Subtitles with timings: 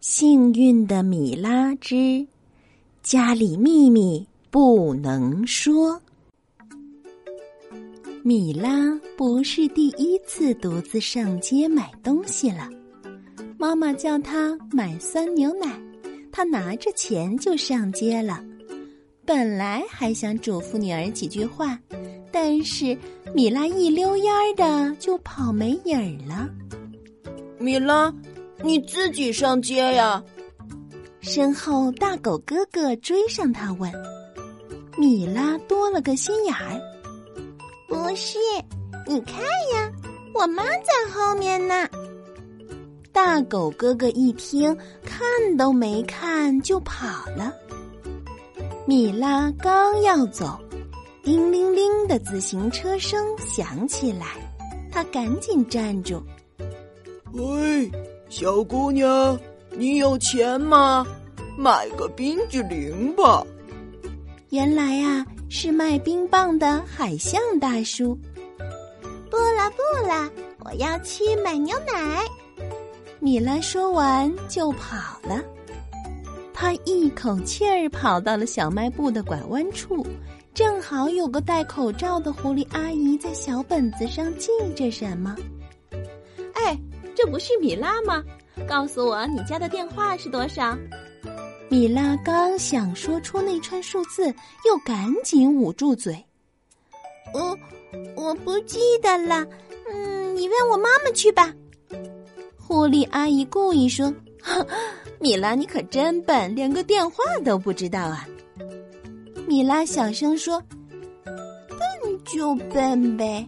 [0.00, 2.26] 幸运的米拉之
[3.02, 6.00] 家里秘密不能说。
[8.22, 12.70] 米拉不是第一次独自上街买东西了。
[13.58, 15.78] 妈妈叫她买酸牛奶，
[16.32, 18.42] 她拿着钱就上街了。
[19.26, 21.78] 本来还想嘱咐女儿几句话，
[22.32, 22.96] 但是
[23.34, 26.48] 米拉一溜烟儿的就跑没影儿了。
[27.58, 28.10] 米拉。
[28.62, 30.22] 你自己上街呀！
[31.20, 33.92] 身后大狗哥哥追上他问
[34.96, 36.80] ：“米拉多了个心眼儿，
[37.88, 38.38] 不是？
[39.06, 39.42] 你看
[39.74, 39.90] 呀，
[40.34, 41.88] 我妈在后面呢。”
[43.12, 45.20] 大狗哥哥一听，看
[45.56, 47.52] 都没看就跑了。
[48.86, 50.58] 米拉刚要走，
[51.22, 54.26] 叮铃铃的自行车声响起来，
[54.90, 56.22] 他赶紧站住
[57.32, 57.90] ：“喂！”
[58.30, 59.36] 小姑娘，
[59.72, 61.04] 你有钱吗？
[61.58, 63.44] 买个冰激凌吧。
[64.50, 68.16] 原来啊，是卖冰棒的海象大叔。
[69.28, 70.30] 不了不了，
[70.64, 72.24] 我要去买牛奶。
[73.18, 75.42] 米拉说完就跑了。
[76.54, 80.06] 他一口气儿跑到了小卖部的拐弯处，
[80.54, 85.34] 正好有个戴口罩的狐狸阿姨在小本子上记着什么。
[86.54, 86.78] 哎。
[87.22, 88.24] 这不是米拉吗？
[88.66, 90.74] 告诉我你家的电话是多少？
[91.68, 94.34] 米拉刚想说出那串数字，
[94.66, 96.24] 又赶紧捂住嘴。
[97.34, 97.58] 我
[98.16, 99.46] 我不记得了。
[99.92, 101.52] 嗯，你问我妈妈去吧。
[102.56, 104.10] 狐狸阿姨故意说
[105.20, 108.26] ：“米拉，你可真笨，连个电话都不知道啊。”
[109.46, 110.62] 米拉小声说
[111.24, 113.46] ：“笨就笨呗。”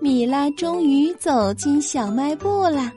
[0.00, 2.92] 米拉终于走进小卖部了，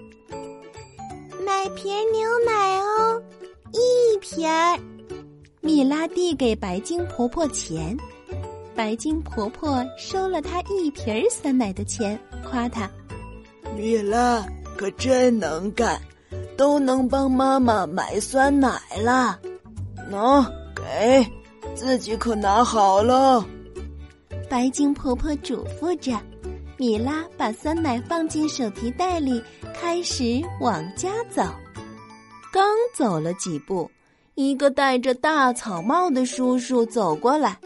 [1.45, 3.21] 买瓶牛奶哦，
[3.71, 4.79] 一瓶儿。
[5.61, 7.97] 米拉递给白金婆婆钱，
[8.75, 12.89] 白金婆婆收了她一瓶酸奶的钱，夸她
[13.75, 14.45] ：“米拉
[14.77, 15.99] 可真能干，
[16.55, 19.39] 都能帮妈妈买酸奶了。
[20.11, 20.45] 喏，
[20.75, 21.25] 给
[21.75, 23.45] 自己可拿好了。”
[24.49, 26.17] 白金婆婆嘱咐着。
[26.79, 31.43] 米拉把酸奶放进手提袋里，开始往家走。
[32.53, 33.91] 刚走了几步，
[34.35, 37.59] 一个戴着大草帽的叔叔走过来：“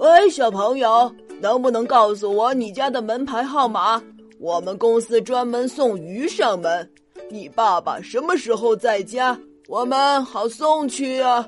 [0.00, 4.02] 喂，小朋友，能不能告诉我你家的门牌号码？
[4.40, 6.90] 我们公司专门送鱼上门。
[7.30, 9.38] 你爸爸什么时候在家？
[9.68, 11.44] 我们好送去啊！”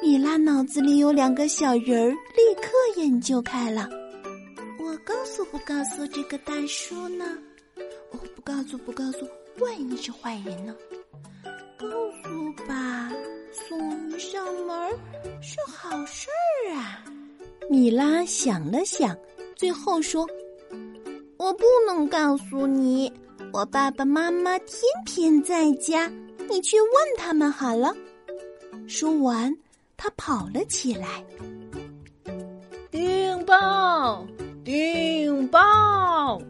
[0.00, 3.86] 米拉脑子里有两个小人儿，立刻研究开了。
[4.90, 7.24] 我告诉不告诉这个大叔呢？
[8.10, 9.24] 我不告诉不告诉，
[9.60, 10.74] 万一是坏人呢？
[11.78, 11.86] 告
[12.20, 13.08] 诉吧，
[13.52, 14.90] 送鱼上门
[15.40, 16.28] 是好事
[16.66, 17.04] 儿啊！
[17.70, 19.16] 米拉想了想，
[19.54, 20.28] 最后说
[21.38, 23.12] ：“我不能告诉你，
[23.52, 26.10] 我爸爸妈妈天天在家，
[26.48, 27.94] 你去问他们好了。”
[28.88, 29.56] 说完，
[29.96, 31.24] 他跑了起来。
[32.90, 34.26] 订报。
[34.64, 36.40] 订报！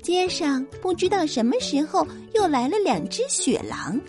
[0.00, 4.00] 街上不知道什么时候又来了两只雪狼，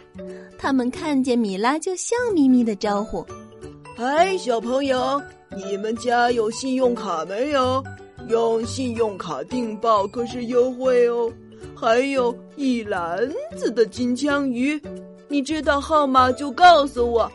[0.60, 3.26] 他们看见米拉就笑眯眯的招呼
[3.98, 5.20] ：“嗨，小朋友，
[5.56, 7.84] 你们家有信用卡没有？
[8.30, 11.32] 用信用卡订报可是优惠哦！
[11.76, 13.18] 还有一篮
[13.56, 14.80] 子的金枪鱼，
[15.28, 17.32] 你知道号码就告诉我，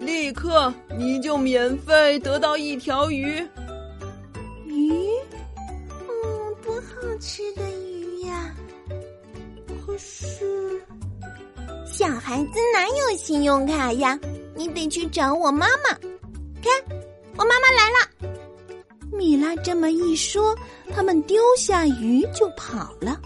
[0.00, 3.46] 立刻你就免费得到一条鱼。”
[7.24, 8.52] 吃的鱼呀，
[9.86, 10.82] 可是
[11.86, 14.18] 小孩子哪有信用卡呀？
[14.56, 15.96] 你得去找我妈妈。
[16.60, 16.98] 看，
[17.36, 18.36] 我妈妈来了。
[19.12, 20.52] 米拉这么一说，
[20.92, 23.20] 他们丢下鱼就跑了。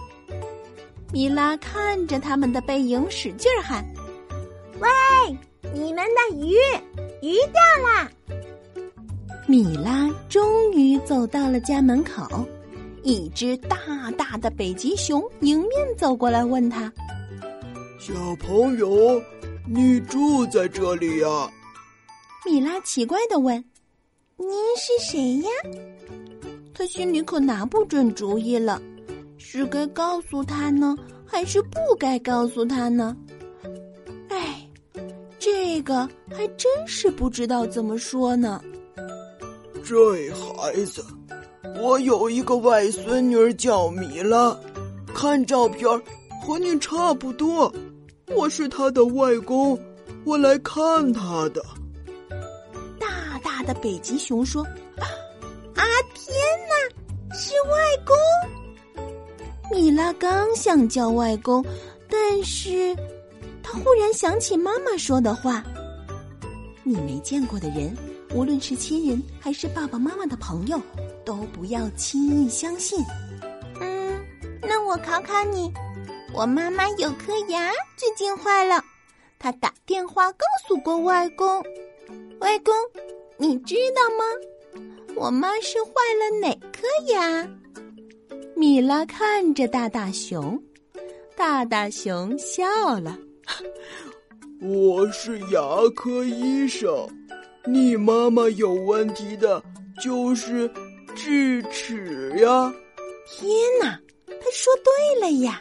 [1.11, 3.83] 米拉看着他们的背影，使劲喊
[4.79, 4.89] ：“喂，
[5.73, 6.55] 你们的鱼，
[7.23, 8.11] 鱼掉了！”
[9.49, 12.47] 米拉终于走到了家门口。
[13.07, 13.79] 一只大
[14.19, 16.93] 大的北极熊迎面走过来，问他
[18.01, 19.23] ：“小朋友，
[19.65, 21.29] 你住在这里呀？”
[22.45, 23.65] 米拉奇怪的问
[24.37, 25.49] ：“您是谁呀？”
[26.75, 28.83] 他心里可拿不准主意了，
[29.39, 33.17] 是该告诉他呢，还是不该告诉他呢？
[34.31, 34.69] 哎，
[35.39, 38.61] 这个还真是不知道怎么说呢。
[39.85, 41.05] 这孩子，
[41.79, 44.57] 我有一个外孙女叫米拉，
[45.15, 45.89] 看照片
[46.43, 47.73] 和你差不多。
[48.35, 49.79] 我是她的外公，
[50.25, 51.65] 我来看她的。
[52.99, 54.63] 大大的北极熊说
[54.97, 55.85] ：“啊，
[56.15, 56.35] 天
[56.69, 58.17] 哪，是外公！”
[59.71, 61.65] 米拉刚想叫外公，
[62.09, 62.97] 但是
[63.63, 65.63] 他忽然想起妈妈说的话
[66.85, 67.95] ：“你没见过的人。”
[68.35, 70.79] 无论是亲人还是爸爸妈妈的朋友，
[71.27, 73.05] 都不要轻易相信。
[73.81, 74.25] 嗯，
[74.63, 75.71] 那我考考你，
[76.33, 78.83] 我妈妈有颗牙最近坏了，
[79.37, 81.61] 她打电话告诉过外公。
[82.39, 82.73] 外公，
[83.37, 84.25] 你知道吗？
[85.17, 87.49] 我妈是坏了哪颗牙？
[88.55, 90.63] 米拉看着大大熊，
[91.35, 92.65] 大大熊笑
[93.01, 93.19] 了。
[94.61, 95.61] 我是牙
[95.95, 96.89] 科医生。
[97.67, 99.61] 你妈妈有问题的
[100.01, 100.71] 就是
[101.17, 102.73] 智齿呀！
[103.27, 105.61] 天哪，他说对了呀！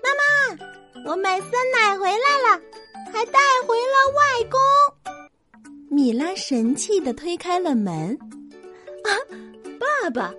[0.00, 2.62] 妈妈，我买酸奶回来了，
[3.10, 4.60] 还带回了外公。
[5.88, 8.16] 米拉神气的推开了门。
[9.02, 9.10] 啊，
[9.80, 10.32] 爸爸，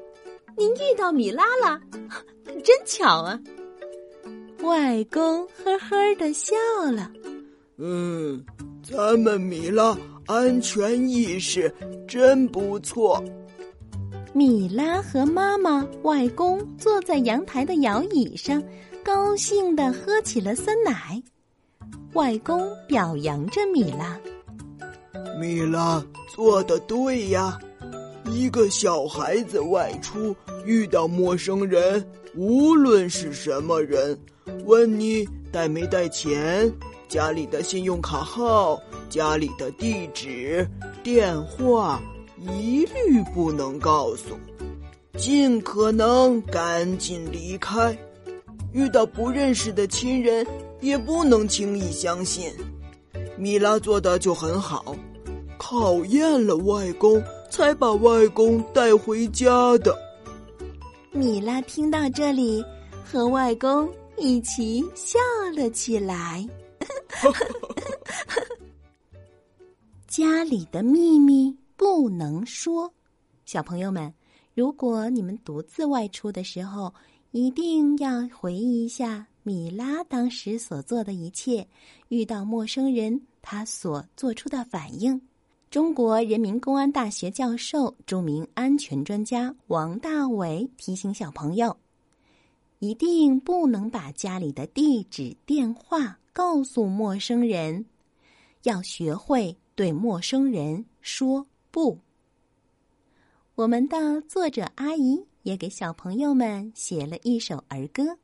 [0.56, 1.82] 您遇到米拉了，
[2.64, 3.40] 真巧啊！
[4.62, 6.56] 外公呵呵的笑
[6.92, 7.12] 了。
[7.78, 8.46] 嗯。
[8.84, 9.96] 咱们米拉
[10.26, 11.74] 安全意识
[12.08, 13.24] 真不错。
[14.34, 18.64] 米拉和妈妈、外公坐在阳台的摇椅上，
[19.04, 21.22] 高兴的喝起了酸奶。
[22.14, 24.20] 外公表扬着米拉
[25.40, 26.04] ：“米拉
[26.34, 27.60] 做的对呀，
[28.30, 30.36] 一个小孩子外出
[30.66, 32.06] 遇到陌生人，
[32.36, 34.18] 无论是什么人，
[34.66, 36.72] 问你带没带钱。”
[37.10, 40.66] 家里的信用卡号、家里的地址、
[41.04, 42.02] 电话，
[42.40, 44.38] 一律不能告诉，
[45.18, 47.98] 尽可能赶紧离开。
[48.72, 50.48] 遇到不认识的亲人，
[50.80, 52.50] 也不能轻易相信。
[53.38, 54.96] 米拉做的就很好，
[55.58, 59.94] 考验了外公，才把外公带回家的。
[61.14, 62.64] 米拉听到这里，
[63.04, 65.20] 和外公一起笑
[65.54, 66.48] 了起来。
[70.08, 72.94] 家里的秘密不能说，
[73.46, 74.14] 小朋友们，
[74.56, 76.94] 如果你们独自外出的时候，
[77.32, 81.68] 一定要回忆一下米拉当时所做的一切，
[82.08, 85.22] 遇到陌生人他所做出的反应。
[85.72, 91.78] 中国人民公安大学教授、著名安全专家王大伟提醒小朋友，
[92.80, 96.20] 一定不能把家里的地址、电话。
[96.34, 97.86] 告诉陌生人，
[98.64, 101.98] 要学会对陌生人说不。
[103.56, 108.18] 我们的作者阿姨也给小朋友们写了一首儿歌。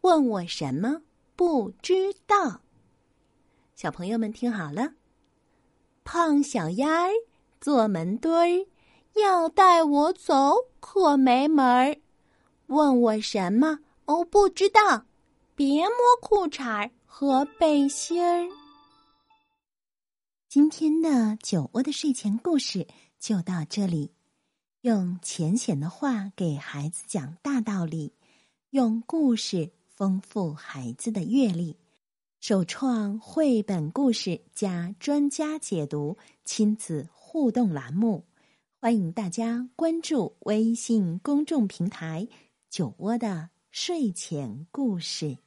[0.00, 1.02] 问我什么
[1.36, 2.60] 不知道？
[3.76, 4.92] 小朋友们听好了，
[6.04, 7.10] 胖小鸭儿
[7.60, 8.66] 坐门墩儿，
[9.14, 11.96] 要带我走可没门儿。
[12.66, 13.78] 问我什么？
[14.06, 15.06] 哦，不知道。
[15.54, 18.48] 别摸裤衩和背心儿。
[20.48, 22.86] 今天的酒窝的睡前故事
[23.18, 24.12] 就到这里，
[24.80, 28.14] 用浅显的话给孩子讲大道理，
[28.70, 31.76] 用故事丰富孩子的阅历。
[32.42, 38.24] 首创绘本故事加专家解读亲子互动栏目，
[38.80, 42.26] 欢迎大家关注微信公众平台
[42.68, 45.38] “酒窝的睡前故事”。